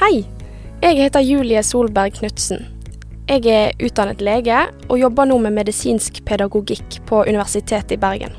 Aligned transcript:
Hei, 0.00 0.22
jeg 0.80 0.96
heter 0.96 1.20
Julie 1.20 1.60
Solberg 1.60 2.14
Knutsen. 2.16 2.62
Jeg 3.28 3.42
er 3.52 3.82
utdannet 3.84 4.22
lege 4.24 4.62
og 4.86 4.96
jobber 4.96 5.26
nå 5.28 5.36
med 5.44 5.52
medisinsk 5.58 6.22
pedagogikk 6.24 6.96
på 7.04 7.18
Universitetet 7.28 7.92
i 7.92 7.98
Bergen. 8.00 8.32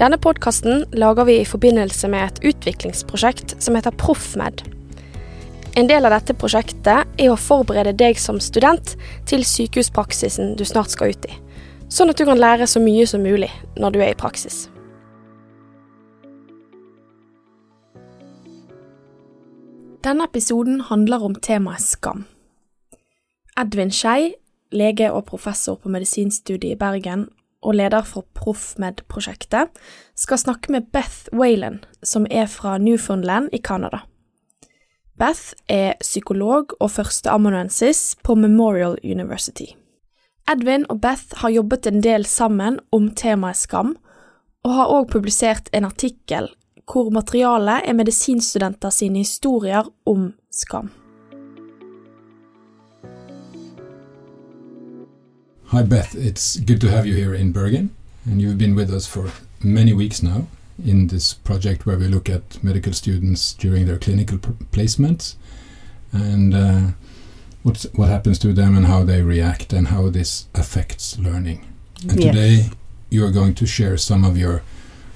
Denne 0.00 0.16
podkasten 0.16 0.86
lager 0.96 1.28
vi 1.28 1.34
i 1.42 1.50
forbindelse 1.50 2.08
med 2.08 2.24
et 2.30 2.40
utviklingsprosjekt 2.48 3.58
som 3.60 3.76
heter 3.76 3.92
Proffmed. 4.00 4.64
En 5.76 5.92
del 5.92 6.08
av 6.08 6.16
dette 6.16 6.32
prosjektet 6.32 7.04
er 7.20 7.28
å 7.28 7.36
forberede 7.36 7.92
deg 8.00 8.16
som 8.16 8.40
student 8.40 8.96
til 9.28 9.44
sykehuspraksisen 9.44 10.56
du 10.56 10.64
snart 10.64 10.96
skal 10.96 11.12
ut 11.12 11.28
i, 11.28 11.36
sånn 11.92 12.08
at 12.08 12.16
du 12.16 12.24
kan 12.24 12.40
lære 12.40 12.72
så 12.72 12.80
mye 12.80 13.04
som 13.04 13.20
mulig 13.20 13.52
når 13.76 13.92
du 13.92 14.00
er 14.00 14.16
i 14.16 14.20
praksis. 14.24 14.64
Denne 20.04 20.28
episoden 20.28 20.80
handler 20.86 21.24
om 21.26 21.34
temaet 21.34 21.82
skam. 21.82 22.22
Edvin 23.58 23.90
Skei, 23.90 24.36
lege 24.70 25.08
og 25.10 25.24
professor 25.26 25.74
på 25.82 25.90
medisinstudiet 25.90 26.76
i 26.76 26.78
Bergen 26.78 27.24
og 27.66 27.74
leder 27.74 28.04
for 28.06 28.22
ProffMed-prosjektet, 28.38 29.72
skal 30.14 30.38
snakke 30.38 30.70
med 30.70 30.86
Beth 30.94 31.32
Whalen, 31.34 31.80
som 32.02 32.28
er 32.30 32.46
fra 32.46 32.76
Newfoundland 32.78 33.50
i 33.52 33.58
Canada. 33.58 34.04
Beth 35.18 35.58
er 35.66 35.98
psykolog 36.00 36.76
og 36.78 36.92
førsteamanuensis 36.94 38.14
på 38.22 38.38
Memorial 38.38 38.94
University. 39.02 39.74
Edvin 40.46 40.86
og 40.88 41.00
Beth 41.02 41.42
har 41.42 41.50
jobbet 41.50 41.90
en 41.90 42.02
del 42.06 42.24
sammen 42.24 42.78
om 42.92 43.10
temaet 43.10 43.58
skam, 43.58 43.96
og 44.62 44.74
har 44.78 44.94
òg 44.94 45.10
publisert 45.10 45.68
en 45.74 45.90
artikkel 45.90 46.52
hvor 46.92 47.10
materialet 47.10 47.82
er 47.84 47.92
medisinstudenter 47.92 48.90
sine 48.90 49.18
historier 49.18 49.82
om 50.06 50.32
skam. 50.50 50.90
Hi, 55.64 55.82
Beth. 55.82 56.14
It's 56.16 56.56
good 56.66 56.80
to 56.80 56.88
have 56.88 57.06
you 57.06 57.14
here 57.14 57.34
in 57.34 57.52
Bergen. 57.52 57.90
And 58.24 58.40
you've 58.40 58.58
been 58.58 58.74
with 58.74 58.90
us 58.90 59.06
for 59.06 59.30
many 59.62 59.92
weeks 59.92 60.22
now 60.22 60.46
in 60.84 61.08
this 61.08 61.34
project 61.34 61.86
where 61.86 61.98
we 61.98 62.08
look 62.08 62.28
at 62.28 62.62
medical 62.62 62.92
students 62.92 63.52
during 63.54 63.86
their 63.86 63.98
clinical 63.98 64.38
placements 64.72 65.34
and 66.12 66.54
uh, 66.54 66.80
what's, 67.62 67.86
what 67.94 68.08
happens 68.08 68.38
to 68.38 68.52
them 68.52 68.76
and 68.76 68.86
how 68.86 69.04
they 69.04 69.22
react 69.22 69.72
and 69.72 69.88
how 69.88 70.08
this 70.10 70.46
affects 70.54 71.18
learning. 71.18 71.66
And 72.08 72.20
Yes. 72.20 72.34
today 72.34 72.70
you 73.10 73.24
are 73.26 73.32
going 73.32 73.54
to 73.54 73.66
share 73.66 73.96
some 73.96 74.24
of 74.24 74.38
your 74.38 74.62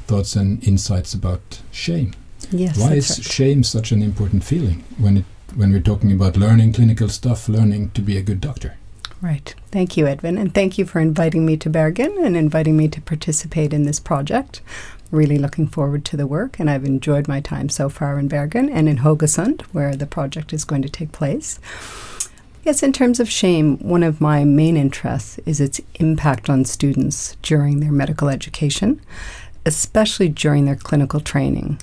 thoughts 0.02 0.36
and 0.36 0.66
insights 0.66 1.14
about 1.14 1.60
shame. 1.70 2.12
Yes. 2.50 2.78
Why 2.78 2.94
is 2.94 3.10
right. 3.10 3.24
shame 3.24 3.62
such 3.62 3.92
an 3.92 4.02
important 4.02 4.44
feeling 4.44 4.84
when 4.98 5.18
it 5.18 5.24
when 5.54 5.70
we're 5.70 5.80
talking 5.80 6.12
about 6.12 6.36
learning 6.36 6.72
clinical 6.72 7.08
stuff, 7.08 7.48
learning 7.48 7.90
to 7.90 8.00
be 8.00 8.16
a 8.16 8.22
good 8.22 8.40
doctor? 8.40 8.76
Right. 9.20 9.54
Thank 9.70 9.96
you, 9.96 10.06
Edwin. 10.06 10.36
And 10.36 10.52
thank 10.52 10.78
you 10.78 10.84
for 10.84 10.98
inviting 10.98 11.46
me 11.46 11.56
to 11.58 11.70
Bergen 11.70 12.18
and 12.24 12.36
inviting 12.36 12.76
me 12.76 12.88
to 12.88 13.00
participate 13.00 13.72
in 13.72 13.84
this 13.84 14.00
project. 14.00 14.60
Really 15.10 15.38
looking 15.38 15.68
forward 15.68 16.04
to 16.06 16.16
the 16.16 16.26
work, 16.26 16.58
and 16.58 16.70
I've 16.70 16.84
enjoyed 16.84 17.28
my 17.28 17.40
time 17.40 17.68
so 17.68 17.88
far 17.88 18.18
in 18.18 18.28
Bergen 18.28 18.68
and 18.68 18.88
in 18.88 18.98
Haugesund, 18.98 19.62
where 19.72 19.94
the 19.94 20.06
project 20.06 20.52
is 20.52 20.64
going 20.64 20.82
to 20.82 20.88
take 20.88 21.12
place. 21.12 21.60
Yes, 22.64 22.82
in 22.82 22.92
terms 22.92 23.20
of 23.20 23.28
shame, 23.28 23.76
one 23.78 24.02
of 24.02 24.20
my 24.20 24.44
main 24.44 24.76
interests 24.76 25.38
is 25.44 25.60
its 25.60 25.80
impact 25.96 26.48
on 26.48 26.64
students 26.64 27.36
during 27.42 27.80
their 27.80 27.92
medical 27.92 28.28
education, 28.28 29.00
especially 29.64 30.28
during 30.28 30.64
their 30.64 30.76
clinical 30.76 31.20
training. 31.20 31.80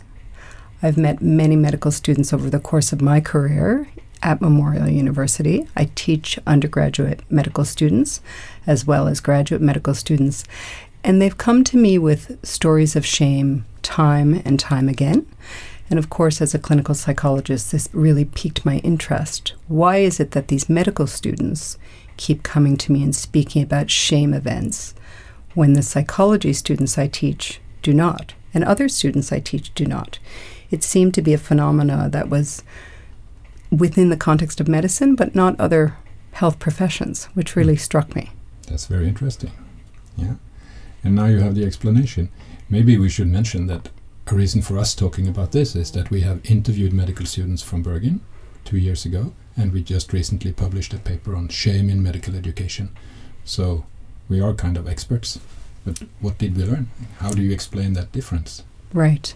I've 0.81 0.97
met 0.97 1.21
many 1.21 1.55
medical 1.55 1.91
students 1.91 2.31
over 2.31 2.49
the 2.49 2.59
course 2.59 2.93
of 2.93 3.01
my 3.01 3.19
career 3.19 3.89
at 4.21 4.41
Memorial 4.41 4.87
University. 4.87 5.67
I 5.75 5.89
teach 5.95 6.39
undergraduate 6.45 7.21
medical 7.29 7.65
students 7.65 8.21
as 8.67 8.85
well 8.85 9.07
as 9.07 9.19
graduate 9.19 9.61
medical 9.61 9.93
students, 9.93 10.43
and 11.03 11.21
they've 11.21 11.37
come 11.37 11.63
to 11.65 11.77
me 11.77 11.97
with 11.97 12.37
stories 12.45 12.95
of 12.95 13.05
shame 13.05 13.65
time 13.81 14.41
and 14.45 14.59
time 14.59 14.89
again. 14.89 15.25
And 15.89 15.97
of 15.97 16.09
course, 16.09 16.41
as 16.41 16.53
a 16.53 16.59
clinical 16.59 16.93
psychologist, 16.93 17.71
this 17.71 17.89
really 17.93 18.25
piqued 18.25 18.65
my 18.65 18.77
interest. 18.77 19.53
Why 19.67 19.97
is 19.97 20.19
it 20.19 20.31
that 20.31 20.49
these 20.49 20.69
medical 20.69 21.07
students 21.07 21.77
keep 22.17 22.43
coming 22.43 22.77
to 22.77 22.91
me 22.91 23.01
and 23.01 23.15
speaking 23.15 23.63
about 23.63 23.89
shame 23.89 24.33
events 24.33 24.93
when 25.55 25.73
the 25.73 25.81
psychology 25.81 26.53
students 26.53 26.97
I 26.97 27.07
teach 27.07 27.59
do 27.81 27.93
not, 27.93 28.33
and 28.53 28.63
other 28.63 28.89
students 28.89 29.31
I 29.31 29.39
teach 29.39 29.73
do 29.73 29.85
not? 29.85 30.19
It 30.71 30.83
seemed 30.83 31.13
to 31.15 31.21
be 31.21 31.33
a 31.33 31.37
phenomena 31.37 32.09
that 32.11 32.29
was 32.29 32.63
within 33.71 34.09
the 34.09 34.17
context 34.17 34.59
of 34.59 34.67
medicine, 34.67 35.15
but 35.15 35.35
not 35.35 35.59
other 35.59 35.97
health 36.33 36.59
professions, 36.59 37.25
which 37.33 37.55
really 37.55 37.75
hmm. 37.75 37.79
struck 37.79 38.15
me. 38.15 38.31
That's 38.67 38.85
very 38.85 39.07
interesting. 39.07 39.51
Yeah. 40.15 40.35
And 41.03 41.15
now 41.15 41.25
you 41.25 41.39
have 41.39 41.55
the 41.55 41.65
explanation. 41.65 42.29
Maybe 42.69 42.97
we 42.97 43.09
should 43.09 43.27
mention 43.27 43.67
that 43.67 43.89
a 44.27 44.35
reason 44.35 44.61
for 44.61 44.77
us 44.77 44.93
talking 44.93 45.27
about 45.27 45.53
this 45.53 45.75
is 45.75 45.91
that 45.91 46.11
we 46.11 46.21
have 46.21 46.45
interviewed 46.45 46.93
medical 46.93 47.25
students 47.25 47.63
from 47.63 47.81
Bergen 47.81 48.21
two 48.63 48.77
years 48.77 49.05
ago, 49.05 49.33
and 49.57 49.73
we 49.73 49.81
just 49.81 50.13
recently 50.13 50.51
published 50.51 50.93
a 50.93 50.99
paper 50.99 51.35
on 51.35 51.47
shame 51.47 51.89
in 51.89 52.03
medical 52.03 52.35
education. 52.35 52.95
So 53.43 53.85
we 54.27 54.39
are 54.39 54.53
kind 54.53 54.77
of 54.77 54.87
experts. 54.87 55.39
But 55.85 56.03
what 56.19 56.37
did 56.37 56.57
we 56.57 56.63
learn? 56.63 56.89
How 57.19 57.31
do 57.31 57.41
you 57.41 57.51
explain 57.51 57.93
that 57.93 58.11
difference? 58.11 58.63
Right. 58.93 59.33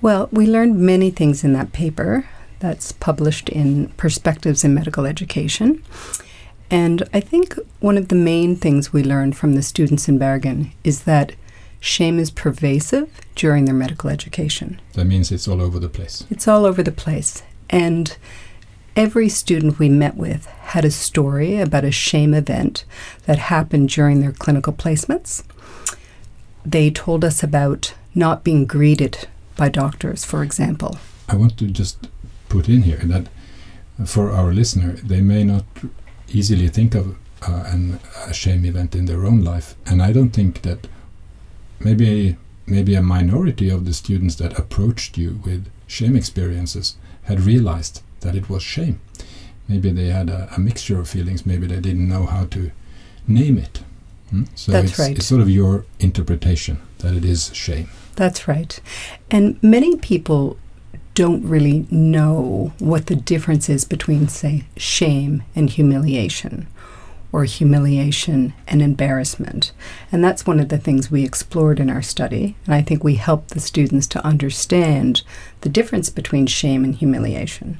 Well, 0.00 0.28
we 0.30 0.46
learned 0.46 0.78
many 0.78 1.10
things 1.10 1.44
in 1.44 1.52
that 1.54 1.72
paper 1.72 2.28
that's 2.58 2.92
published 2.92 3.48
in 3.48 3.88
Perspectives 3.96 4.64
in 4.64 4.74
Medical 4.74 5.06
Education. 5.06 5.82
And 6.70 7.08
I 7.14 7.20
think 7.20 7.58
one 7.80 7.96
of 7.96 8.08
the 8.08 8.14
main 8.14 8.56
things 8.56 8.92
we 8.92 9.02
learned 9.02 9.36
from 9.36 9.54
the 9.54 9.62
students 9.62 10.08
in 10.08 10.18
Bergen 10.18 10.72
is 10.82 11.04
that 11.04 11.34
shame 11.80 12.18
is 12.18 12.30
pervasive 12.30 13.08
during 13.34 13.64
their 13.64 13.74
medical 13.74 14.10
education. 14.10 14.80
That 14.94 15.04
means 15.04 15.30
it's 15.30 15.46
all 15.46 15.60
over 15.60 15.78
the 15.78 15.88
place. 15.88 16.24
It's 16.30 16.48
all 16.48 16.64
over 16.64 16.82
the 16.82 16.92
place. 16.92 17.42
And 17.70 18.16
every 18.96 19.28
student 19.28 19.78
we 19.78 19.88
met 19.90 20.16
with 20.16 20.46
had 20.46 20.84
a 20.84 20.90
story 20.90 21.60
about 21.60 21.84
a 21.84 21.90
shame 21.92 22.32
event 22.32 22.84
that 23.26 23.38
happened 23.38 23.90
during 23.90 24.20
their 24.20 24.32
clinical 24.32 24.72
placements. 24.72 25.44
They 26.64 26.90
told 26.90 27.24
us 27.24 27.42
about 27.42 27.94
not 28.14 28.42
being 28.42 28.64
greeted 28.64 29.28
by 29.56 29.68
doctors, 29.68 30.24
for 30.24 30.42
example. 30.42 30.98
I 31.28 31.36
want 31.36 31.58
to 31.58 31.66
just 31.66 32.08
put 32.48 32.68
in 32.68 32.82
here 32.82 33.02
that 33.04 33.28
for 34.06 34.30
our 34.30 34.52
listener, 34.52 34.92
they 34.92 35.20
may 35.20 35.44
not 35.44 35.64
easily 36.28 36.68
think 36.68 36.94
of 36.94 37.16
uh, 37.46 37.64
an, 37.66 38.00
a 38.26 38.32
shame 38.32 38.64
event 38.64 38.94
in 38.94 39.04
their 39.04 39.24
own 39.26 39.42
life, 39.44 39.74
and 39.86 40.02
I 40.02 40.12
don't 40.12 40.30
think 40.30 40.62
that 40.62 40.86
maybe 41.78 42.36
maybe 42.66 42.96
a 42.96 43.02
minority 43.02 43.70
of 43.70 43.84
the 43.84 43.92
students 43.92 44.34
that 44.36 44.58
approached 44.58 45.16
you 45.16 45.40
with 45.44 45.70
shame 45.86 46.16
experiences 46.16 46.96
had 47.24 47.40
realized 47.40 48.02
that 48.20 48.34
it 48.34 48.48
was 48.48 48.62
shame. 48.62 49.00
Maybe 49.68 49.90
they 49.90 50.06
had 50.06 50.30
a, 50.30 50.48
a 50.56 50.60
mixture 50.60 51.00
of 51.00 51.08
feelings. 51.08 51.44
Maybe 51.44 51.66
they 51.66 51.80
didn't 51.80 52.08
know 52.08 52.26
how 52.26 52.44
to 52.46 52.70
name 53.26 53.58
it. 53.58 53.82
Hmm? 54.30 54.44
So 54.54 54.72
That's 54.72 54.90
it's, 54.90 54.98
right. 54.98 55.16
it's 55.16 55.26
sort 55.26 55.40
of 55.40 55.50
your 55.50 55.84
interpretation 55.98 56.78
that 56.98 57.14
it 57.14 57.24
is 57.24 57.54
shame. 57.54 57.88
That's 58.14 58.48
right. 58.48 58.78
And 59.30 59.62
many 59.62 59.96
people 59.96 60.56
don't 61.14 61.42
really 61.46 61.86
know 61.90 62.72
what 62.78 63.06
the 63.06 63.16
difference 63.16 63.68
is 63.68 63.84
between, 63.84 64.28
say, 64.28 64.64
shame 64.76 65.42
and 65.54 65.70
humiliation, 65.70 66.66
or 67.36 67.44
humiliation 67.44 68.54
and 68.66 68.80
embarrassment. 68.80 69.70
And 70.10 70.24
that's 70.24 70.46
one 70.46 70.58
of 70.58 70.70
the 70.70 70.78
things 70.78 71.10
we 71.10 71.22
explored 71.22 71.78
in 71.78 71.90
our 71.90 72.00
study. 72.00 72.56
And 72.64 72.74
I 72.74 72.80
think 72.80 73.04
we 73.04 73.16
helped 73.16 73.50
the 73.50 73.60
students 73.60 74.06
to 74.06 74.24
understand 74.24 75.22
the 75.60 75.68
difference 75.68 76.08
between 76.08 76.46
shame 76.46 76.82
and 76.82 76.94
humiliation 76.94 77.78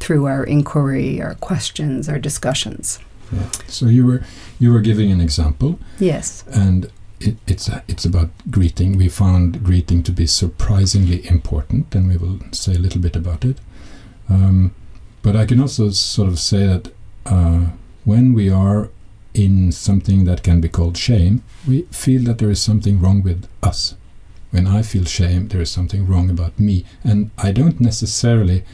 through 0.00 0.26
our 0.26 0.42
inquiry, 0.42 1.22
our 1.22 1.34
questions, 1.36 2.08
our 2.08 2.18
discussions. 2.18 2.98
Yeah. 3.32 3.48
So 3.68 3.86
you 3.86 4.04
were 4.04 4.22
you 4.58 4.72
were 4.72 4.80
giving 4.80 5.12
an 5.12 5.20
example 5.20 5.78
Yes. 6.00 6.42
and 6.52 6.90
it, 7.20 7.36
it's 7.46 7.68
a, 7.68 7.84
it's 7.86 8.04
about 8.04 8.30
greeting. 8.50 8.96
We 8.98 9.08
found 9.08 9.62
greeting 9.62 10.02
to 10.02 10.10
be 10.12 10.26
surprisingly 10.26 11.24
important, 11.28 11.94
and 11.94 12.08
we 12.08 12.16
will 12.16 12.40
say 12.50 12.74
a 12.74 12.78
little 12.78 13.00
bit 13.00 13.14
about 13.14 13.44
it. 13.44 13.58
Um, 14.28 14.72
but 15.22 15.36
I 15.36 15.46
can 15.46 15.60
also 15.60 15.90
sort 15.90 16.28
of 16.28 16.38
say 16.40 16.66
that 16.66 16.92
uh, 17.26 17.66
when 18.04 18.32
we 18.34 18.50
are 18.50 18.88
in 19.34 19.70
something 19.72 20.24
that 20.24 20.42
can 20.42 20.60
be 20.60 20.68
called 20.68 20.96
shame, 20.96 21.42
we 21.66 21.82
feel 21.90 22.22
that 22.24 22.38
there 22.38 22.50
is 22.50 22.60
something 22.60 23.00
wrong 23.00 23.22
with 23.22 23.46
us. 23.62 23.94
When 24.50 24.66
I 24.66 24.82
feel 24.82 25.04
shame, 25.04 25.48
there 25.48 25.60
is 25.60 25.70
something 25.70 26.06
wrong 26.06 26.28
about 26.30 26.58
me, 26.58 26.84
and 27.04 27.30
I 27.38 27.52
don't 27.52 27.80
necessarily 27.80 28.64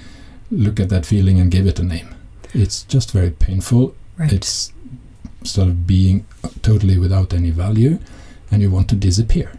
look 0.50 0.80
at 0.80 0.88
that 0.88 1.04
feeling 1.04 1.38
and 1.38 1.50
give 1.50 1.66
it 1.66 1.78
a 1.78 1.82
name. 1.82 2.14
It's 2.54 2.84
just 2.84 3.10
very 3.10 3.30
painful 3.30 3.94
Right. 4.16 4.32
it's 4.32 4.72
sort 5.44 5.68
of 5.68 5.86
being 5.86 6.24
totally 6.62 6.98
without 6.98 7.34
any 7.34 7.50
value 7.50 7.98
and 8.50 8.62
you 8.62 8.70
want 8.70 8.88
to 8.88 8.96
disappear. 8.96 9.52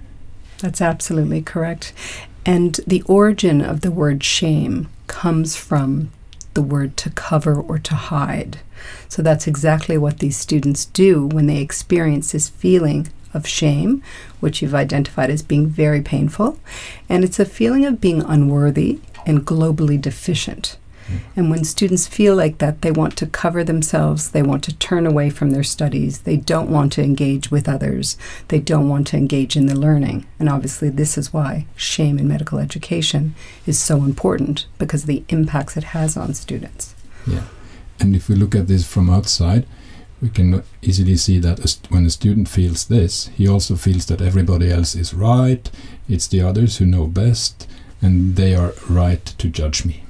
That's 0.59 0.81
absolutely 0.81 1.41
correct. 1.43 1.93
And 2.45 2.79
the 2.87 3.03
origin 3.03 3.61
of 3.61 3.81
the 3.81 3.91
word 3.91 4.23
shame 4.23 4.87
comes 5.05 5.55
from 5.55 6.09
the 6.57 6.61
word 6.63 6.97
to 6.97 7.11
cover 7.11 7.61
or 7.61 7.77
to 7.77 7.93
hide. 7.93 8.57
So 9.07 9.21
that's 9.21 9.45
exactly 9.45 9.95
what 9.95 10.17
these 10.17 10.35
students 10.35 10.85
do 10.85 11.27
when 11.27 11.45
they 11.45 11.61
experience 11.61 12.31
this 12.31 12.49
feeling 12.49 13.09
of 13.31 13.45
shame, 13.45 14.01
which 14.39 14.63
you've 14.63 14.73
identified 14.73 15.29
as 15.29 15.43
being 15.43 15.67
very 15.67 16.01
painful. 16.01 16.57
And 17.07 17.23
it's 17.23 17.39
a 17.39 17.45
feeling 17.45 17.85
of 17.85 18.01
being 18.01 18.23
unworthy 18.23 18.99
and 19.23 19.45
globally 19.45 20.01
deficient. 20.01 20.77
And 21.35 21.49
when 21.49 21.63
students 21.63 22.07
feel 22.07 22.35
like 22.35 22.57
that, 22.57 22.81
they 22.81 22.91
want 22.91 23.15
to 23.17 23.25
cover 23.25 23.63
themselves, 23.63 24.31
they 24.31 24.41
want 24.41 24.63
to 24.65 24.75
turn 24.75 25.05
away 25.05 25.29
from 25.29 25.51
their 25.51 25.63
studies, 25.63 26.19
they 26.19 26.37
don't 26.37 26.69
want 26.69 26.91
to 26.93 27.03
engage 27.03 27.49
with 27.51 27.69
others, 27.69 28.17
they 28.49 28.59
don't 28.59 28.89
want 28.89 29.07
to 29.07 29.17
engage 29.17 29.55
in 29.55 29.67
the 29.67 29.79
learning. 29.79 30.25
And 30.39 30.49
obviously, 30.49 30.89
this 30.89 31.17
is 31.17 31.33
why 31.33 31.65
shame 31.75 32.19
in 32.19 32.27
medical 32.27 32.59
education 32.59 33.35
is 33.65 33.79
so 33.79 33.97
important 34.03 34.65
because 34.77 35.03
of 35.03 35.07
the 35.07 35.23
impacts 35.29 35.77
it 35.77 35.85
has 35.85 36.17
on 36.17 36.33
students. 36.33 36.95
Yeah. 37.25 37.43
And 37.99 38.15
if 38.15 38.29
we 38.29 38.35
look 38.35 38.55
at 38.55 38.67
this 38.67 38.85
from 38.85 39.09
outside, 39.09 39.65
we 40.21 40.29
can 40.29 40.63
easily 40.81 41.15
see 41.15 41.39
that 41.39 41.77
when 41.89 42.05
a 42.05 42.09
student 42.09 42.49
feels 42.49 42.85
this, 42.85 43.27
he 43.27 43.47
also 43.47 43.75
feels 43.75 44.07
that 44.07 44.21
everybody 44.21 44.71
else 44.71 44.95
is 44.95 45.13
right, 45.13 45.69
it's 46.09 46.27
the 46.27 46.41
others 46.41 46.77
who 46.77 46.85
know 46.85 47.05
best, 47.07 47.67
and 48.01 48.35
they 48.35 48.55
are 48.55 48.73
right 48.89 49.23
to 49.25 49.47
judge 49.47 49.85
me. 49.85 50.03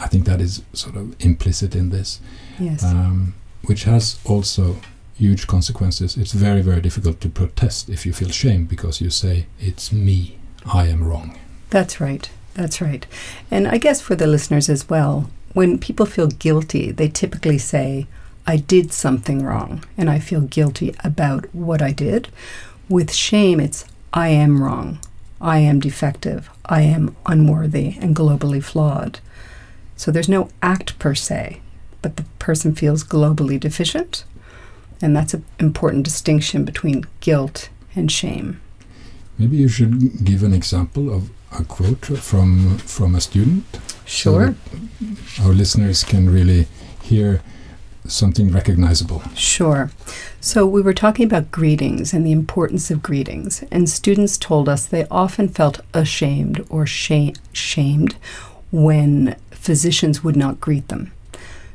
I 0.00 0.06
think 0.08 0.24
that 0.26 0.40
is 0.40 0.62
sort 0.72 0.96
of 0.96 1.14
implicit 1.20 1.74
in 1.74 1.90
this, 1.90 2.20
Yes. 2.58 2.84
um, 2.84 3.34
which 3.62 3.84
has 3.84 4.18
also 4.24 4.76
huge 5.16 5.46
consequences. 5.46 6.16
It's 6.16 6.32
very, 6.32 6.62
very 6.62 6.80
difficult 6.80 7.20
to 7.22 7.28
protest 7.28 7.88
if 7.88 8.06
you 8.06 8.12
feel 8.12 8.28
shame 8.30 8.64
because 8.66 9.00
you 9.00 9.10
say, 9.10 9.46
It's 9.60 9.92
me, 9.92 10.38
I 10.72 10.86
am 10.86 11.02
wrong. 11.02 11.36
That's 11.70 12.00
right. 12.00 12.28
That's 12.54 12.80
right. 12.80 13.06
And 13.50 13.66
I 13.68 13.78
guess 13.78 14.00
for 14.00 14.14
the 14.16 14.26
listeners 14.26 14.68
as 14.68 14.88
well, 14.88 15.30
when 15.54 15.78
people 15.78 16.06
feel 16.06 16.28
guilty, 16.28 16.90
they 16.92 17.08
typically 17.08 17.58
say, 17.58 18.06
I 18.46 18.56
did 18.56 18.92
something 18.92 19.42
wrong 19.44 19.84
and 19.96 20.08
I 20.08 20.18
feel 20.20 20.40
guilty 20.40 20.94
about 21.04 21.52
what 21.54 21.82
I 21.82 21.92
did. 21.92 22.28
With 22.88 23.12
shame, 23.12 23.60
it's 23.60 23.84
I 24.12 24.28
am 24.28 24.62
wrong, 24.62 24.98
I 25.40 25.58
am 25.58 25.80
defective, 25.80 26.48
I 26.64 26.82
am 26.82 27.14
unworthy 27.26 27.96
and 28.00 28.16
globally 28.16 28.62
flawed. 28.62 29.20
So 29.98 30.10
there's 30.10 30.28
no 30.28 30.48
act 30.62 30.98
per 30.98 31.14
se, 31.14 31.60
but 32.02 32.16
the 32.16 32.22
person 32.38 32.74
feels 32.74 33.04
globally 33.04 33.60
deficient. 33.60 34.24
And 35.02 35.14
that's 35.14 35.34
an 35.34 35.44
important 35.58 36.04
distinction 36.04 36.64
between 36.64 37.04
guilt 37.20 37.68
and 37.94 38.10
shame. 38.10 38.60
Maybe 39.36 39.56
you 39.56 39.68
should 39.68 40.24
give 40.24 40.42
an 40.42 40.54
example 40.54 41.12
of 41.12 41.30
a 41.52 41.64
quote 41.64 42.06
from 42.06 42.78
from 42.78 43.14
a 43.14 43.20
student 43.20 43.64
Sure. 44.04 44.54
so 45.36 45.44
our 45.44 45.52
listeners 45.52 46.04
can 46.04 46.30
really 46.30 46.66
hear 47.02 47.40
something 48.06 48.50
recognizable. 48.52 49.22
Sure. 49.34 49.90
So 50.40 50.66
we 50.66 50.82
were 50.82 50.94
talking 50.94 51.26
about 51.26 51.50
greetings 51.50 52.14
and 52.14 52.24
the 52.24 52.32
importance 52.32 52.90
of 52.90 53.02
greetings, 53.02 53.64
and 53.70 53.88
students 53.88 54.38
told 54.38 54.68
us 54.68 54.86
they 54.86 55.06
often 55.10 55.48
felt 55.48 55.80
ashamed 55.92 56.64
or 56.70 56.86
shame, 56.86 57.34
shamed 57.52 58.16
when 58.70 59.36
physicians 59.68 60.24
would 60.24 60.34
not 60.34 60.62
greet 60.62 60.88
them. 60.88 61.12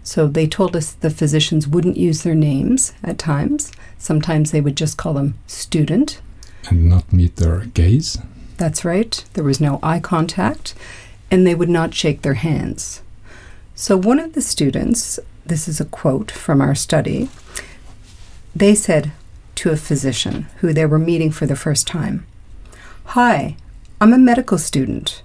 So 0.01 0.25
they 0.27 0.47
told 0.47 0.75
us 0.75 0.93
the 0.93 1.11
physicians 1.11 1.67
wouldn't 1.67 1.95
use 1.95 2.23
their 2.23 2.33
names 2.33 2.91
at 3.03 3.19
times. 3.19 3.71
Sometimes 3.99 4.49
they 4.49 4.61
would 4.61 4.75
just 4.75 4.97
call 4.97 5.13
them 5.13 5.35
student. 5.45 6.19
and 6.69 6.89
not 6.89 7.13
meet 7.13 7.35
their 7.35 7.59
gaze. 7.79 8.17
That's 8.57 8.83
right. 8.83 9.23
There 9.33 9.43
was 9.43 9.61
no 9.61 9.79
eye 9.83 9.99
contact, 9.99 10.73
and 11.29 11.45
they 11.45 11.53
would 11.53 11.69
not 11.69 11.93
shake 11.93 12.23
their 12.23 12.33
hands. 12.33 13.03
So, 13.75 13.95
one 13.95 14.19
of 14.19 14.33
the 14.33 14.41
students, 14.41 15.19
this 15.45 15.67
is 15.67 15.79
a 15.79 15.85
quote 15.85 16.31
from 16.31 16.61
our 16.61 16.73
study, 16.73 17.29
they 18.55 18.73
said 18.73 19.11
to 19.55 19.69
a 19.69 19.77
physician 19.77 20.47
who 20.61 20.73
they 20.73 20.87
were 20.87 20.99
meeting 21.11 21.31
for 21.31 21.45
the 21.45 21.55
first 21.65 21.85
time 21.85 22.25
Hi, 23.17 23.55
I'm 24.01 24.13
a 24.13 24.17
medical 24.17 24.57
student. 24.57 25.21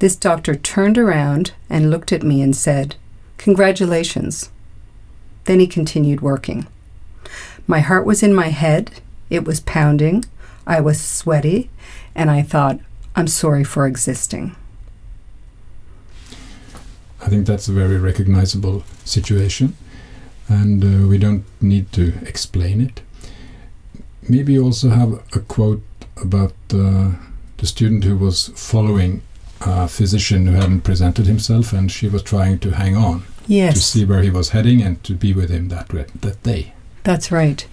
This 0.00 0.16
doctor 0.16 0.54
turned 0.54 0.96
around 0.96 1.52
and 1.68 1.90
looked 1.90 2.10
at 2.10 2.22
me 2.22 2.40
and 2.40 2.56
said, 2.56 2.96
Congratulations. 3.36 4.48
Then 5.44 5.60
he 5.60 5.66
continued 5.66 6.22
working. 6.22 6.66
My 7.66 7.80
heart 7.80 8.06
was 8.06 8.22
in 8.22 8.34
my 8.34 8.48
head, 8.48 8.92
it 9.28 9.44
was 9.44 9.60
pounding, 9.60 10.24
I 10.66 10.80
was 10.80 10.98
sweaty, 10.98 11.68
and 12.14 12.30
I 12.30 12.40
thought, 12.40 12.80
I'm 13.14 13.28
sorry 13.28 13.62
for 13.62 13.86
existing. 13.86 14.56
I 17.20 17.28
think 17.28 17.46
that's 17.46 17.68
a 17.68 17.72
very 17.72 17.98
recognizable 17.98 18.84
situation, 19.04 19.76
and 20.48 20.82
uh, 20.82 21.08
we 21.08 21.18
don't 21.18 21.44
need 21.60 21.92
to 21.92 22.14
explain 22.22 22.80
it. 22.80 23.02
Maybe 24.26 24.54
you 24.54 24.64
also 24.64 24.88
have 24.88 25.22
a 25.34 25.40
quote 25.40 25.82
about 26.16 26.54
uh, 26.72 27.12
the 27.58 27.66
student 27.66 28.04
who 28.04 28.16
was 28.16 28.48
following 28.56 29.20
a 29.60 29.88
physician 29.88 30.46
who 30.46 30.52
hadn't 30.54 30.82
presented 30.82 31.26
himself, 31.26 31.72
and 31.72 31.90
she 31.90 32.08
was 32.08 32.22
trying 32.22 32.58
to 32.60 32.70
hang 32.72 32.96
on 32.96 33.24
to 33.72 33.80
see 33.80 34.04
where 34.04 34.22
he 34.22 34.30
was 34.30 34.50
heading 34.50 34.80
and 34.80 35.02
to 35.04 35.14
be 35.14 35.32
with 35.32 35.50
him 35.50 35.68
that 35.68 35.88
that 35.88 36.42
day. 36.42 36.72
that's 37.04 37.30
right. 37.32 37.66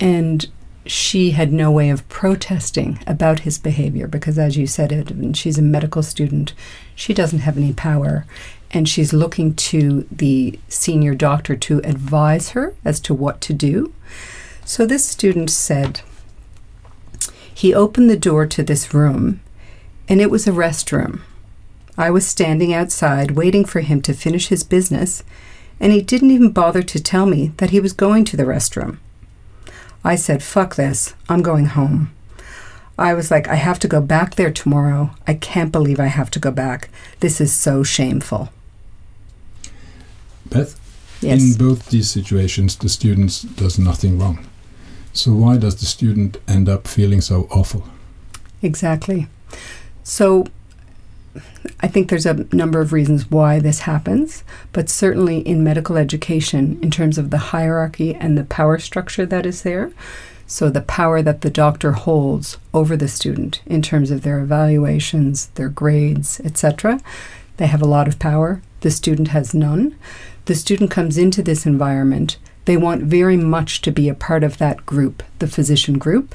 And 0.00 0.46
she 0.84 1.30
had 1.30 1.52
no 1.52 1.70
way 1.70 1.90
of 1.90 2.08
protesting 2.08 2.98
about 3.06 3.40
his 3.40 3.56
behavior 3.58 4.08
because, 4.08 4.38
as 4.38 4.56
you 4.56 4.66
said, 4.66 4.92
Edwin, 4.92 5.32
she's 5.32 5.58
a 5.58 5.62
medical 5.62 6.02
student. 6.02 6.54
She 6.94 7.14
doesn't 7.14 7.40
have 7.40 7.56
any 7.56 7.72
power, 7.72 8.26
and 8.72 8.88
she's 8.88 9.12
looking 9.12 9.54
to 9.54 10.06
the 10.10 10.58
senior 10.68 11.14
doctor 11.14 11.54
to 11.56 11.78
advise 11.84 12.50
her 12.50 12.74
as 12.84 12.98
to 13.00 13.14
what 13.14 13.40
to 13.42 13.52
do. 13.52 13.92
So, 14.64 14.86
this 14.86 15.04
student 15.04 15.50
said, 15.50 16.00
He 17.54 17.72
opened 17.74 18.10
the 18.10 18.16
door 18.16 18.46
to 18.46 18.62
this 18.62 18.92
room, 18.92 19.40
and 20.08 20.20
it 20.20 20.30
was 20.30 20.48
a 20.48 20.52
restroom. 20.52 21.20
I 21.96 22.10
was 22.10 22.26
standing 22.26 22.72
outside 22.72 23.32
waiting 23.32 23.64
for 23.64 23.80
him 23.80 24.00
to 24.02 24.14
finish 24.14 24.48
his 24.48 24.64
business, 24.64 25.22
and 25.78 25.92
he 25.92 26.00
didn't 26.00 26.30
even 26.30 26.50
bother 26.50 26.82
to 26.82 27.02
tell 27.02 27.26
me 27.26 27.52
that 27.58 27.70
he 27.70 27.80
was 27.80 27.92
going 27.92 28.24
to 28.26 28.36
the 28.36 28.44
restroom. 28.44 28.98
I 30.04 30.16
said, 30.16 30.42
fuck 30.42 30.74
this, 30.76 31.14
I'm 31.28 31.42
going 31.42 31.66
home. 31.66 32.12
I 32.98 33.14
was 33.14 33.30
like, 33.30 33.48
I 33.48 33.54
have 33.56 33.78
to 33.80 33.88
go 33.88 34.00
back 34.00 34.34
there 34.34 34.50
tomorrow. 34.52 35.10
I 35.26 35.34
can't 35.34 35.72
believe 35.72 35.98
I 36.00 36.06
have 36.06 36.30
to 36.32 36.38
go 36.38 36.50
back. 36.50 36.88
This 37.20 37.40
is 37.40 37.52
so 37.52 37.82
shameful. 37.82 38.50
Beth, 40.48 40.78
Yes. 41.20 41.40
in 41.40 41.54
both 41.54 41.88
these 41.90 42.10
situations, 42.10 42.76
the 42.76 42.88
student 42.88 43.44
does 43.56 43.78
nothing 43.78 44.18
wrong. 44.18 44.44
So 45.12 45.32
why 45.32 45.56
does 45.56 45.76
the 45.76 45.86
student 45.86 46.36
end 46.48 46.68
up 46.68 46.86
feeling 46.88 47.20
so 47.20 47.46
awful? 47.50 47.84
Exactly. 48.60 49.28
So 50.02 50.46
I 51.80 51.88
think 51.88 52.08
there's 52.08 52.26
a 52.26 52.46
number 52.54 52.80
of 52.80 52.92
reasons 52.92 53.30
why 53.30 53.58
this 53.58 53.80
happens, 53.80 54.44
but 54.72 54.88
certainly 54.88 55.38
in 55.38 55.64
medical 55.64 55.96
education, 55.96 56.78
in 56.82 56.90
terms 56.90 57.18
of 57.18 57.30
the 57.30 57.38
hierarchy 57.38 58.14
and 58.14 58.36
the 58.36 58.44
power 58.44 58.78
structure 58.78 59.26
that 59.26 59.46
is 59.46 59.62
there, 59.62 59.92
so 60.46 60.68
the 60.68 60.82
power 60.82 61.22
that 61.22 61.40
the 61.40 61.50
doctor 61.50 61.92
holds 61.92 62.58
over 62.74 62.96
the 62.96 63.08
student 63.08 63.62
in 63.64 63.80
terms 63.80 64.10
of 64.10 64.22
their 64.22 64.40
evaluations, 64.40 65.46
their 65.54 65.68
grades, 65.68 66.40
etc., 66.40 67.00
they 67.56 67.66
have 67.66 67.82
a 67.82 67.86
lot 67.86 68.08
of 68.08 68.18
power. 68.18 68.62
The 68.80 68.90
student 68.90 69.28
has 69.28 69.54
none. 69.54 69.96
The 70.46 70.54
student 70.54 70.90
comes 70.90 71.16
into 71.16 71.42
this 71.42 71.64
environment. 71.64 72.38
They 72.64 72.76
want 72.76 73.02
very 73.02 73.36
much 73.36 73.80
to 73.82 73.90
be 73.90 74.08
a 74.08 74.14
part 74.14 74.42
of 74.44 74.58
that 74.58 74.84
group, 74.84 75.22
the 75.38 75.46
physician 75.46 75.98
group. 75.98 76.34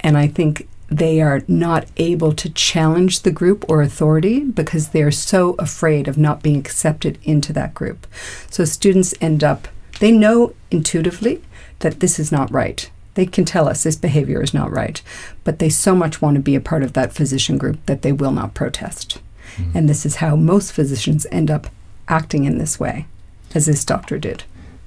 And 0.00 0.18
I 0.18 0.26
think 0.26 0.68
they 0.92 1.22
are 1.22 1.42
not 1.48 1.86
able 1.96 2.32
to 2.34 2.50
challenge 2.50 3.20
the 3.20 3.30
group 3.30 3.64
or 3.68 3.80
authority 3.80 4.40
because 4.40 4.88
they're 4.88 5.10
so 5.10 5.54
afraid 5.58 6.06
of 6.06 6.18
not 6.18 6.42
being 6.42 6.58
accepted 6.58 7.18
into 7.22 7.52
that 7.54 7.72
group. 7.72 8.06
So 8.50 8.64
students 8.64 9.14
end 9.20 9.42
up, 9.42 9.68
they 10.00 10.12
know 10.12 10.54
intuitively 10.70 11.42
that 11.78 12.00
this 12.00 12.18
is 12.18 12.30
not 12.30 12.50
right. 12.50 12.90
They 13.14 13.26
can 13.26 13.44
tell 13.44 13.68
us 13.68 13.82
this 13.82 13.96
behavior 13.96 14.42
is 14.42 14.52
not 14.52 14.70
right, 14.70 15.02
but 15.44 15.58
they 15.58 15.70
so 15.70 15.94
much 15.94 16.20
want 16.20 16.34
to 16.36 16.42
be 16.42 16.54
a 16.54 16.60
part 16.60 16.82
of 16.82 16.92
that 16.92 17.12
physician 17.12 17.58
group 17.58 17.84
that 17.86 18.02
they 18.02 18.12
will 18.12 18.32
not 18.32 18.54
protest. 18.54 19.18
Hmm. 19.56 19.70
And 19.74 19.88
this 19.88 20.04
is 20.04 20.16
how 20.16 20.36
most 20.36 20.72
physicians 20.72 21.26
end 21.30 21.50
up 21.50 21.68
acting 22.08 22.44
in 22.44 22.58
this 22.58 22.78
way, 22.78 23.06
as 23.54 23.66
this 23.66 23.84
doctor 23.84 24.18
did. 24.18 24.44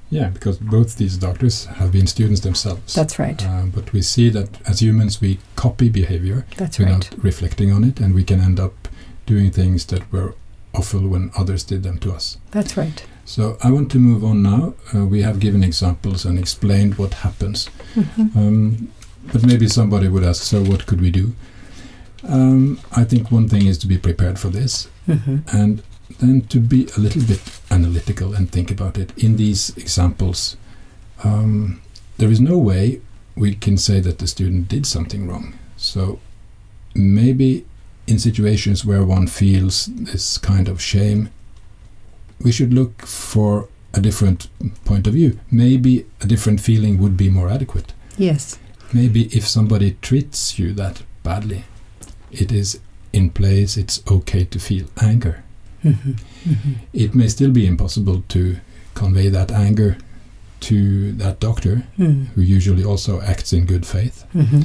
Yeah, 0.09 0.29
because 0.29 0.57
both 0.59 0.97
these 0.97 1.17
doctors 1.17 1.65
have 1.65 1.91
been 1.91 2.07
students 2.07 2.41
themselves. 2.41 2.93
That's 2.93 3.17
right. 3.19 3.43
Uh, 3.43 3.63
but 3.73 3.91
we 3.91 4.01
see 4.01 4.29
that 4.29 4.49
as 4.67 4.81
humans, 4.81 5.19
we 5.19 5.39
copy 5.55 5.89
behavior 5.89 6.45
That's 6.57 6.77
without 6.79 7.09
right. 7.11 7.23
reflecting 7.23 7.71
on 7.73 7.83
it, 7.83 7.99
and 7.99 8.13
we 8.13 8.23
can 8.23 8.39
end 8.39 8.59
up 8.59 8.87
doing 9.25 9.51
things 9.51 9.85
that 9.87 10.11
were 10.11 10.35
awful 10.73 11.07
when 11.07 11.31
others 11.37 11.63
did 11.63 11.81
them 11.83 11.97
to 11.99 12.13
us. 12.13 12.37
That's 12.51 12.77
right. 12.77 13.03
So 13.25 13.57
I 13.63 13.71
want 13.71 13.89
to 13.91 13.97
move 13.99 14.23
on 14.23 14.43
now. 14.43 14.75
Uh, 14.93 15.05
we 15.05 15.23
have 15.23 15.39
given 15.39 15.63
examples 15.63 16.25
and 16.25 16.37
explained 16.37 16.95
what 16.99 17.13
happens. 17.15 17.69
Mhm. 17.95 18.35
Um, 18.35 18.87
but 19.33 19.43
maybe 19.43 19.67
somebody 19.67 20.07
would 20.07 20.23
ask, 20.23 20.43
so 20.43 20.61
what 20.63 20.85
could 20.85 21.01
we 21.01 21.09
do? 21.09 21.33
Um, 22.23 22.79
I 22.95 23.03
think 23.03 23.31
one 23.31 23.47
thing 23.49 23.65
is 23.65 23.77
to 23.79 23.87
be 23.87 23.97
prepared 23.97 24.37
for 24.37 24.49
this, 24.49 24.87
Mhm. 25.07 25.41
and 25.51 25.81
then 26.19 26.41
to 26.41 26.59
be 26.59 26.87
a 26.95 26.99
little 26.99 27.23
bit 27.23 27.41
analytical 27.71 28.33
and 28.33 28.51
think 28.51 28.71
about 28.71 28.97
it. 28.97 29.17
In 29.17 29.37
these 29.37 29.75
examples, 29.77 30.57
um, 31.23 31.81
there 32.17 32.29
is 32.29 32.39
no 32.39 32.57
way 32.57 33.01
we 33.35 33.55
can 33.55 33.77
say 33.77 33.99
that 33.99 34.19
the 34.19 34.27
student 34.27 34.67
did 34.67 34.85
something 34.85 35.27
wrong. 35.27 35.57
So 35.77 36.19
maybe 36.93 37.65
in 38.07 38.19
situations 38.19 38.85
where 38.85 39.03
one 39.03 39.27
feels 39.27 39.87
this 39.87 40.37
kind 40.37 40.67
of 40.67 40.81
shame, 40.81 41.29
we 42.41 42.51
should 42.51 42.73
look 42.73 43.01
for 43.01 43.67
a 43.93 44.01
different 44.01 44.47
point 44.83 45.07
of 45.07 45.13
view. 45.13 45.39
Maybe 45.51 46.05
a 46.21 46.27
different 46.27 46.61
feeling 46.61 46.99
would 46.99 47.17
be 47.17 47.29
more 47.29 47.49
adequate. 47.49 47.93
Yes. 48.17 48.59
Maybe 48.93 49.25
if 49.35 49.47
somebody 49.47 49.97
treats 50.01 50.59
you 50.59 50.73
that 50.73 51.03
badly, 51.23 51.63
it 52.31 52.51
is 52.51 52.79
in 53.11 53.29
place, 53.29 53.77
it's 53.77 54.03
okay 54.09 54.43
to 54.45 54.59
feel 54.59 54.87
anger. 55.01 55.44
Mm-hmm. 55.85 56.11
Mm-hmm. 56.49 56.73
It 56.93 57.15
may 57.15 57.27
still 57.27 57.51
be 57.51 57.65
impossible 57.67 58.23
to 58.29 58.57
convey 58.93 59.29
that 59.29 59.51
anger 59.51 59.97
to 60.61 61.11
that 61.13 61.39
doctor, 61.39 61.83
Mm. 61.97 62.27
who 62.35 62.41
usually 62.41 62.83
also 62.83 63.21
acts 63.21 63.53
in 63.53 63.65
good 63.65 63.85
faith, 63.85 64.25
Mm-hmm. 64.33 64.61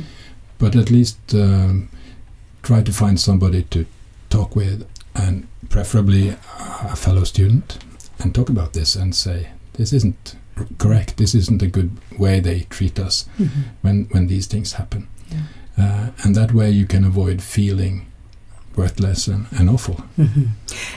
but 0.59 0.75
at 0.77 0.91
least 0.91 1.19
um, 1.35 1.89
try 2.63 2.83
to 2.83 2.93
find 2.93 3.19
somebody 3.21 3.63
to 3.71 3.85
talk 4.31 4.57
with, 4.57 4.87
and 5.15 5.47
preferably 5.69 6.37
a 6.93 6.97
fellow 6.97 7.25
student, 7.25 7.79
and 8.19 8.35
talk 8.35 8.49
about 8.49 8.73
this 8.73 8.97
and 8.97 9.15
say, 9.15 9.49
This 9.75 9.93
isn't 9.93 10.37
correct, 10.79 11.17
this 11.17 11.35
isn't 11.35 11.63
a 11.63 11.67
good 11.67 11.91
way 12.19 12.41
they 12.41 12.61
treat 12.71 12.99
us 12.99 13.27
Mm-hmm. 13.39 13.61
when, 13.83 14.09
when 14.13 14.27
these 14.29 14.47
things 14.47 14.73
happen. 14.75 15.09
Yeah. 15.31 15.39
Uh, 15.79 16.11
and 16.25 16.35
that 16.35 16.53
way 16.53 16.71
you 16.71 16.87
can 16.87 17.05
avoid 17.05 17.41
feeling 17.43 18.07
worthless 18.77 19.27
and, 19.27 19.47
and 19.51 19.69
awful. 19.69 19.95
hmm 20.17 20.45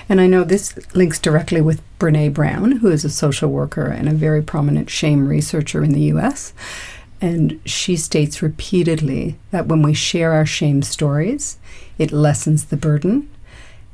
And 0.07 0.21
I 0.21 0.27
know 0.27 0.43
this 0.43 0.77
links 0.95 1.19
directly 1.19 1.61
with 1.61 1.81
Brené 1.99 2.33
Brown, 2.33 2.73
who 2.73 2.89
is 2.89 3.05
a 3.05 3.09
social 3.09 3.49
worker 3.49 3.85
and 3.85 4.07
a 4.07 4.13
very 4.13 4.41
prominent 4.41 4.89
shame 4.89 5.27
researcher 5.27 5.83
in 5.83 5.93
the 5.93 6.11
US. 6.13 6.53
And 7.21 7.59
she 7.65 7.95
states 7.95 8.41
repeatedly 8.41 9.37
that 9.51 9.67
when 9.67 9.81
we 9.81 9.93
share 9.93 10.33
our 10.33 10.45
shame 10.45 10.81
stories, 10.81 11.57
it 11.97 12.11
lessens 12.11 12.65
the 12.65 12.77
burden. 12.77 13.29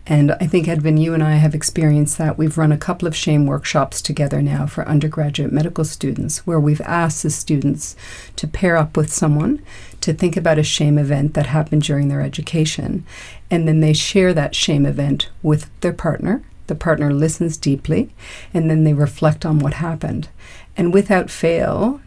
And 0.09 0.31
I 0.41 0.47
think, 0.47 0.65
Edvin, 0.65 0.99
you 0.99 1.13
and 1.13 1.23
I 1.23 1.35
have 1.35 1.53
experienced 1.53 2.17
that. 2.17 2.35
We've 2.35 2.57
run 2.57 2.71
a 2.71 2.77
couple 2.79 3.07
of 3.07 3.15
shame 3.15 3.45
workshops 3.45 4.01
together 4.01 4.41
now 4.41 4.65
for 4.65 4.87
undergraduate 4.87 5.53
medical 5.53 5.85
students 5.85 6.47
where 6.47 6.59
we've 6.59 6.81
asked 6.81 7.21
the 7.21 7.29
students 7.29 7.95
to 8.35 8.47
pair 8.47 8.75
up 8.75 8.97
with 8.97 9.13
someone 9.13 9.61
to 10.01 10.11
think 10.11 10.35
about 10.35 10.57
a 10.57 10.63
shame 10.63 10.97
event 10.97 11.35
that 11.35 11.45
happened 11.45 11.83
during 11.83 12.07
their 12.07 12.21
education. 12.21 13.05
And 13.51 13.67
then 13.67 13.81
they 13.81 13.93
share 13.93 14.33
that 14.33 14.55
shame 14.55 14.87
event 14.87 15.29
with 15.43 15.69
their 15.81 15.93
partner. 15.93 16.43
The 16.65 16.75
partner 16.75 17.13
listens 17.13 17.55
deeply, 17.55 18.09
and 18.51 18.67
then 18.67 18.85
they 18.85 18.93
reflect 18.93 19.45
on 19.45 19.59
what 19.59 19.75
happened. 19.75 20.29
And 20.75 20.91
without 20.91 21.29
fail, 21.29 22.01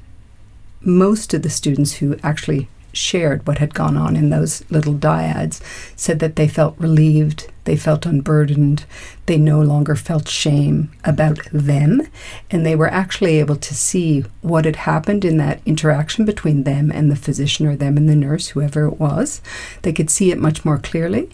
most 0.81 1.33
of 1.35 1.43
the 1.43 1.51
students 1.51 1.95
who 1.95 2.17
actually 2.25 2.67
shared 2.93 3.47
what 3.47 3.59
had 3.59 3.75
gone 3.75 3.97
on 3.97 4.17
in 4.17 4.31
those 4.31 4.69
little 4.71 4.95
dyads 4.95 5.61
said 5.97 6.19
that 6.19 6.37
they 6.37 6.49
felt 6.49 6.75
relieved, 6.79 7.51
they 7.65 7.77
felt 7.77 8.07
unburdened, 8.07 8.85
they 9.27 9.37
no 9.37 9.61
longer 9.61 9.95
felt 9.95 10.29
shame 10.29 10.91
about 11.05 11.39
them, 11.53 12.03
and 12.51 12.67
they 12.67 12.77
were 12.77 12.91
actually 12.91 13.39
able 13.39 13.57
to 13.57 13.75
see 13.75 14.25
what 14.41 14.65
had 14.65 14.77
happened 14.77 15.25
in 15.25 15.37
that 15.39 15.61
interaction 15.65 16.25
between 16.25 16.65
them 16.65 16.91
and 16.91 17.11
the 17.11 17.17
physician 17.17 17.67
or 17.67 17.77
them 17.77 17.97
and 17.97 18.09
the 18.09 18.17
nurse, 18.17 18.49
whoever 18.49 18.87
it 18.87 18.99
was. 18.99 19.41
They 19.83 19.93
could 19.93 20.11
see 20.11 20.31
it 20.31 20.39
much 20.39 20.65
more 20.65 20.79
clearly, 20.79 21.31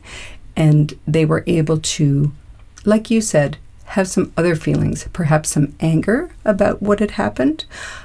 and 0.57 0.99
they 1.07 1.25
were 1.25 1.45
able 1.47 1.79
to, 1.79 2.33
like 2.85 3.11
you 3.11 3.21
said, 3.21 3.57
have 3.93 4.07
some 4.07 4.31
other 4.37 4.55
feelings, 4.55 5.09
perhaps 5.15 5.51
some 5.51 5.75
anger 5.81 6.31
about 6.45 6.83
what 6.83 7.01
had 7.01 7.13
happened, 7.13 7.65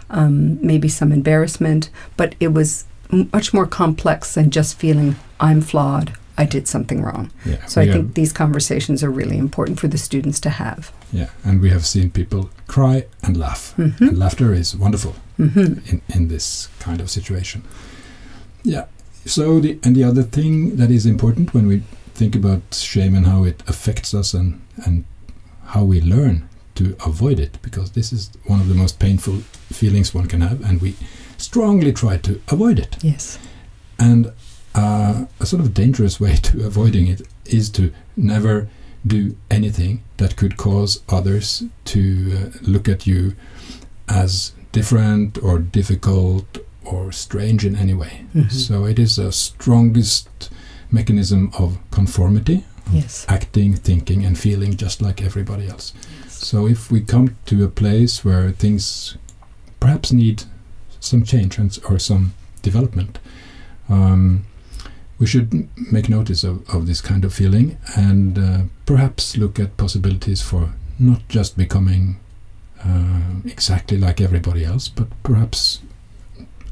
um, 0.09 0.65
maybe 0.65 0.87
some 0.87 1.11
embarrassment, 1.11 1.89
but 2.15 2.35
it 2.39 2.53
was 2.53 2.85
much 3.13 3.53
more 3.53 3.67
complex 3.67 4.33
than 4.33 4.49
just 4.49 4.77
feeling 4.79 5.15
I'm 5.39 5.61
flawed, 5.61 6.13
I 6.37 6.45
did 6.45 6.67
something 6.67 7.01
wrong. 7.03 7.29
Yeah, 7.45 7.65
So 7.67 7.81
I 7.81 7.85
think 7.85 8.05
have- 8.07 8.13
these 8.15 8.33
conversations 8.33 9.03
are 9.03 9.11
really 9.11 9.37
important 9.37 9.79
for 9.79 9.87
the 9.87 9.97
students 9.97 10.39
to 10.41 10.49
have. 10.49 10.91
yeah, 11.13 11.29
and 11.45 11.61
we 11.61 11.69
have 11.69 11.85
seen 11.85 12.09
people 12.09 12.49
cry 12.67 13.05
and 13.23 13.37
laugh. 13.37 13.73
And 13.77 13.93
hmm 13.99 14.15
laughter 14.15 14.53
is 14.53 14.75
wonderful 14.75 15.13
hmm 15.37 15.73
in, 15.91 16.01
in 16.15 16.27
this 16.27 16.69
kind 16.85 17.01
of 17.01 17.09
situation. 17.09 17.61
Yeah. 18.63 18.85
So 19.25 19.59
the 19.59 19.77
and 19.83 19.95
the 19.95 20.03
other 20.03 20.23
thing 20.23 20.75
that 20.77 20.89
is 20.91 21.05
important 21.05 21.53
when 21.53 21.67
we 21.67 21.81
think 22.15 22.35
about 22.35 22.61
shame 22.73 23.15
and 23.17 23.25
how 23.25 23.45
it 23.45 23.63
affects 23.67 24.13
us 24.13 24.33
and 24.33 24.59
and 24.85 25.03
how 25.73 25.83
we 25.85 26.01
learn 26.01 26.47
to 26.75 26.83
avoid 27.05 27.39
it, 27.39 27.57
because 27.61 27.91
this 27.91 28.11
is 28.13 28.29
one 28.47 28.59
of 28.61 28.67
the 28.67 28.75
most 28.75 28.97
painful 28.99 29.35
feelings 29.71 30.13
one 30.15 30.27
can 30.27 30.41
have, 30.41 30.59
and 30.69 30.81
we 30.81 30.95
strongly 31.37 31.91
try 31.93 32.17
to 32.17 32.41
avoid 32.49 32.79
it. 32.79 32.97
Yes. 33.03 33.37
And 33.99 34.31
uh, 34.75 35.25
a 35.39 35.45
sort 35.45 35.61
of 35.61 35.73
dangerous 35.73 36.19
way 36.19 36.35
to 36.43 36.65
avoiding 36.65 37.07
it 37.07 37.21
is 37.45 37.69
to 37.71 37.93
never 38.17 38.67
do 39.05 39.35
anything 39.51 40.01
that 40.17 40.35
could 40.37 40.55
cause 40.57 41.01
others 41.09 41.63
to 41.85 42.37
uh, 42.53 42.57
look 42.61 42.87
at 42.87 43.05
you 43.05 43.35
as 44.07 44.53
different 44.71 45.37
or 45.43 45.59
difficult 45.59 46.57
or 46.85 47.11
strange 47.11 47.65
in 47.65 47.75
any 47.75 47.93
way. 47.93 48.25
Mhm. 48.35 48.51
So 48.51 48.85
it 48.85 48.99
is 48.99 49.17
a 49.17 49.31
strongest 49.31 50.49
mechanism 50.91 51.51
of 51.57 51.77
conformity, 51.91 52.63
Yes. 52.91 53.25
acting, 53.29 53.73
thinking, 53.75 54.25
and 54.25 54.37
feeling 54.37 54.75
just 54.77 55.01
like 55.01 55.21
everybody 55.21 55.67
else. 55.67 55.93
Yes. 56.23 56.45
So 56.47 56.67
if 56.67 56.91
we 56.91 57.01
come 57.01 57.35
to 57.45 57.63
a 57.63 57.67
place 57.69 58.23
where 58.25 58.51
things 58.51 59.17
perhaps 59.79 60.11
need 60.11 60.43
some 61.03 61.23
change 61.23 61.57
and, 61.57 61.77
or 61.89 61.99
some 61.99 62.33
development, 62.61 63.19
um, 63.89 64.45
we 65.19 65.27
should 65.27 65.67
make 65.91 66.09
notice 66.09 66.43
of, 66.43 66.67
of 66.69 66.87
this 66.87 67.01
kind 67.01 67.23
of 67.25 67.33
feeling 67.33 67.77
and 67.95 68.37
uh, 68.39 68.61
perhaps 68.85 69.37
look 69.37 69.59
at 69.59 69.77
possibilities 69.77 70.41
for 70.41 70.73
not 70.99 71.21
just 71.29 71.57
becoming 71.57 72.17
uh, 72.85 73.19
exactly 73.45 73.97
like 73.97 74.19
everybody 74.21 74.65
else, 74.65 74.87
but 74.89 75.07
perhaps 75.23 75.79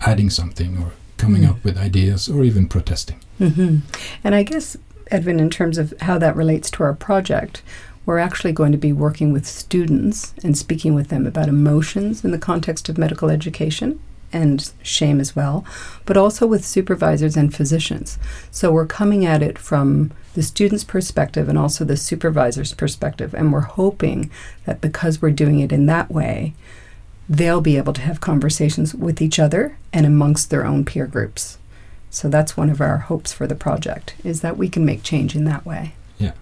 adding 0.02 0.30
something 0.30 0.78
or 0.78 0.92
coming 1.18 1.44
Mm. 1.44 1.50
up 1.52 1.64
with 1.64 1.78
ideas 1.78 2.28
or 2.28 2.44
even 2.44 2.68
protesting. 2.68 3.18
hmm 3.38 3.78
And 4.24 4.34
I 4.34 4.44
guess, 4.44 4.76
Edwin, 5.12 5.40
in 5.40 5.50
terms 5.50 5.78
of 5.78 5.94
how 6.02 6.18
that 6.18 6.36
relates 6.36 6.72
to 6.72 6.84
our 6.84 6.94
project, 6.96 7.62
we're 8.06 8.18
actually 8.18 8.52
going 8.54 8.72
to 8.72 8.78
be 8.80 8.92
working 8.92 9.32
with 9.32 9.46
students 9.46 10.34
and 10.44 10.58
speaking 10.58 10.96
with 10.96 11.10
them 11.10 11.28
about 11.28 11.48
emotions 11.48 12.26
in 12.26 12.32
the 12.32 12.40
context 12.40 12.90
of 12.90 12.98
medical 12.98 13.30
education 13.30 14.00
and 14.34 14.72
shame 14.82 15.20
as 15.20 15.36
well, 15.36 15.66
but 16.06 16.18
also 16.18 16.46
with 16.46 16.66
supervisors 16.66 17.38
and 17.38 17.54
physicians. 17.54 18.18
So 18.50 18.72
we're 18.72 18.86
coming 18.86 19.26
at 19.26 19.42
it 19.42 19.58
from 19.58 20.12
the 20.34 20.44
student's 20.44 20.84
perspective 20.84 21.50
and 21.50 21.58
also 21.58 21.84
the 21.84 21.98
supervisor's 21.98 22.74
perspective. 22.74 23.34
And 23.34 23.52
we're 23.52 23.62
hoping 23.62 24.32
that 24.66 24.82
because 24.82 25.22
we're 25.22 25.32
doing 25.32 25.60
it 25.60 25.72
in 25.72 25.86
that 25.88 26.10
way, 26.10 26.54
they'll 27.28 27.62
be 27.62 27.78
able 27.78 27.94
to 27.94 28.02
have 28.02 28.22
conversations 28.22 28.94
with 28.94 29.22
each 29.22 29.40
other 29.40 29.78
and 29.94 30.06
amongst 30.06 30.50
their 30.50 30.66
own 30.66 30.86
peer 30.86 31.08
groups. 31.08 31.58
So 32.10 32.28
that's 32.28 32.58
one 32.58 32.70
of 32.70 32.82
our 32.82 32.98
hopes 32.98 33.32
for 33.32 33.48
the 33.48 33.56
project 33.56 34.16
is 34.24 34.42
that 34.42 34.58
we 34.58 34.68
can 34.68 34.86
make 34.86 35.02
change 35.02 35.34
in 35.34 35.46
that 35.46 35.66
way. 35.66 35.94
Yeah. 36.18 36.34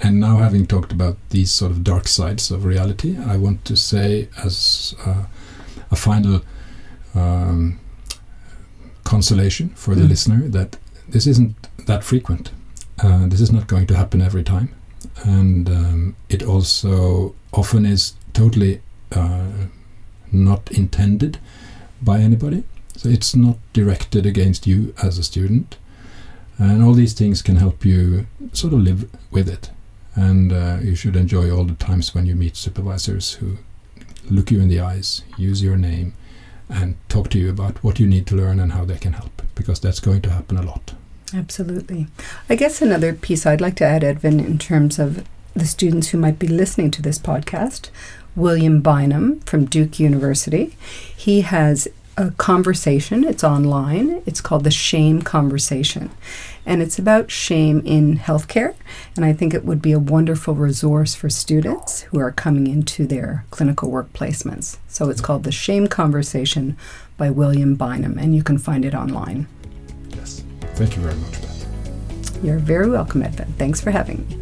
And 0.00 0.20
now, 0.20 0.38
having 0.38 0.66
talked 0.66 0.92
about 0.92 1.16
these 1.30 1.50
sort 1.50 1.72
of 1.72 1.82
dark 1.82 2.06
sides 2.06 2.52
of 2.52 2.64
reality, 2.64 3.18
I 3.18 3.36
want 3.36 3.64
to 3.64 3.76
say, 3.76 4.28
as 4.44 4.94
uh, 5.04 5.24
a 5.90 5.96
final 5.96 6.42
um, 7.14 7.78
consolation 9.04 9.70
for 9.74 9.94
the 9.94 10.02
Mm. 10.02 10.08
listener, 10.08 10.48
that 10.48 10.76
this 11.08 11.26
isn't 11.26 11.54
that 11.86 12.04
frequent. 12.04 12.50
Uh, 12.98 13.26
this 13.26 13.40
is 13.40 13.50
not 13.52 13.66
going 13.66 13.86
to 13.86 13.96
happen 13.96 14.20
every 14.22 14.42
time. 14.44 14.68
And 15.24 15.68
um, 15.68 16.14
it 16.28 16.42
also 16.42 17.34
often 17.52 17.84
is 17.86 18.14
totally 18.32 18.80
uh, 19.10 19.66
not 20.30 20.70
intended 20.70 21.38
by 22.00 22.20
anybody. 22.20 22.62
So 22.96 23.08
it's 23.08 23.34
not 23.34 23.56
directed 23.72 24.26
against 24.26 24.66
you 24.66 24.94
as 25.02 25.18
a 25.18 25.22
student. 25.22 25.76
And 26.58 26.82
all 26.82 26.92
these 26.94 27.14
things 27.14 27.42
can 27.42 27.56
help 27.56 27.84
you 27.84 28.26
sort 28.52 28.72
of 28.72 28.80
live 28.80 29.08
with 29.30 29.48
it 29.48 29.70
and 30.14 30.52
uh, 30.52 30.76
you 30.82 30.94
should 30.94 31.16
enjoy 31.16 31.50
all 31.50 31.64
the 31.64 31.74
times 31.74 32.14
when 32.14 32.26
you 32.26 32.36
meet 32.36 32.54
supervisors 32.54 33.32
who 33.40 33.56
look 34.30 34.50
you 34.50 34.60
in 34.60 34.68
the 34.68 34.78
eyes, 34.78 35.22
use 35.38 35.62
your 35.62 35.76
name, 35.78 36.12
and 36.68 36.96
talk 37.08 37.30
to 37.30 37.38
you 37.38 37.50
about 37.50 37.82
what 37.84 38.00
you 38.00 38.06
need 38.06 38.26
to 38.28 38.36
learn 38.36 38.60
and 38.60 38.72
how 38.72 38.84
they 38.84 38.98
can 38.98 39.12
help, 39.12 39.42
because 39.54 39.80
that's 39.80 40.00
going 40.00 40.22
to 40.22 40.30
happen 40.30 40.56
a 40.56 40.62
lot. 40.62 40.94
Absolutely. 41.34 42.06
I 42.48 42.54
guess 42.56 42.82
another 42.82 43.12
piece 43.14 43.46
I'd 43.46 43.60
like 43.60 43.76
to 43.76 43.84
add, 43.84 44.02
Edvin, 44.02 44.38
in 44.44 44.58
terms 44.58 44.98
of 44.98 45.26
the 45.54 45.66
students 45.66 46.08
who 46.08 46.18
might 46.18 46.38
be 46.38 46.46
listening 46.48 46.90
to 46.92 47.02
this 47.02 47.18
podcast, 47.18 47.90
William 48.34 48.80
Bynum 48.80 49.40
from 49.40 49.66
Duke 49.66 50.00
University. 50.00 50.76
He 51.14 51.42
has 51.42 51.88
a 52.16 52.30
conversation. 52.32 53.24
It's 53.24 53.44
online. 53.44 54.22
It's 54.26 54.40
called 54.40 54.64
the 54.64 54.70
Shame 54.70 55.22
Conversation. 55.22 56.10
And 56.66 56.82
it's 56.82 56.98
about 56.98 57.30
shame 57.30 57.82
in 57.84 58.18
healthcare. 58.18 58.74
And 59.16 59.24
I 59.24 59.32
think 59.32 59.54
it 59.54 59.64
would 59.64 59.80
be 59.80 59.92
a 59.92 59.98
wonderful 59.98 60.54
resource 60.54 61.14
for 61.14 61.30
students 61.30 62.02
who 62.02 62.20
are 62.20 62.30
coming 62.30 62.66
into 62.66 63.06
their 63.06 63.44
clinical 63.50 63.90
work 63.90 64.12
placements. 64.12 64.76
So 64.88 65.08
it's 65.08 65.20
called 65.20 65.44
The 65.44 65.52
Shame 65.52 65.86
Conversation 65.86 66.76
by 67.16 67.30
William 67.30 67.76
Bynum, 67.76 68.18
and 68.18 68.34
you 68.34 68.42
can 68.42 68.58
find 68.58 68.84
it 68.84 68.94
online. 68.94 69.46
Yes. 70.10 70.44
Thank 70.74 70.96
you 70.96 71.02
very 71.02 71.16
much, 71.16 71.40
Beth. 71.40 72.44
You're 72.44 72.58
very 72.58 72.90
welcome, 72.90 73.22
Edvin. 73.22 73.52
Thanks 73.58 73.80
for 73.80 73.90
having 73.90 74.26
me. 74.28 74.38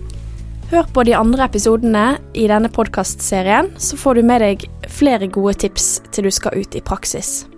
Hør 0.71 0.87
på 0.95 1.03
de 1.03 1.17
andre 1.17 1.45
episodene 1.45 2.19
i 2.35 2.45
denne 2.47 2.69
podkastserien, 2.71 3.73
så 3.77 3.97
får 3.99 4.15
du 4.15 4.23
med 4.23 4.41
deg 4.45 4.69
flere 4.87 5.27
gode 5.27 5.57
tips 5.67 5.97
til 6.15 6.29
du 6.29 6.31
skal 6.31 6.63
ut 6.63 6.79
i 6.79 6.81
praksis. 6.81 7.51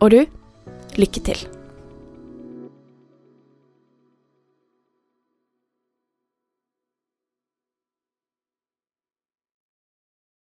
Og 0.00 0.10
du, 0.14 0.20
lykke 0.98 1.20
til. 1.26 1.57